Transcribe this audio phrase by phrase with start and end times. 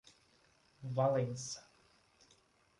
[0.87, 1.61] Valença